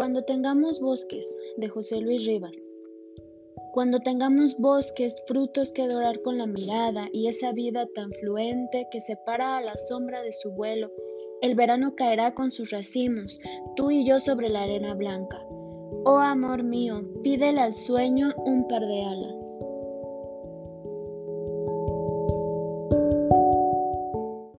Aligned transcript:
Cuando 0.00 0.24
tengamos 0.24 0.80
bosques, 0.80 1.38
de 1.58 1.68
José 1.68 2.00
Luis 2.00 2.24
Rivas. 2.24 2.70
Cuando 3.74 4.00
tengamos 4.00 4.56
bosques, 4.58 5.14
frutos 5.26 5.72
que 5.72 5.86
dorar 5.86 6.22
con 6.22 6.38
la 6.38 6.46
mirada 6.46 7.10
y 7.12 7.28
esa 7.28 7.52
vida 7.52 7.86
tan 7.94 8.10
fluente 8.12 8.88
que 8.90 8.98
separa 8.98 9.58
a 9.58 9.60
la 9.60 9.76
sombra 9.76 10.22
de 10.22 10.32
su 10.32 10.52
vuelo, 10.52 10.90
el 11.42 11.54
verano 11.54 11.94
caerá 11.96 12.32
con 12.32 12.50
sus 12.50 12.70
racimos, 12.70 13.42
tú 13.76 13.90
y 13.90 14.06
yo 14.06 14.18
sobre 14.18 14.48
la 14.48 14.62
arena 14.62 14.94
blanca. 14.94 15.38
Oh 16.06 16.16
amor 16.16 16.62
mío, 16.62 17.04
pídele 17.22 17.60
al 17.60 17.74
sueño 17.74 18.30
un 18.46 18.66
par 18.68 18.80
de 18.80 19.04
alas. 19.04 19.60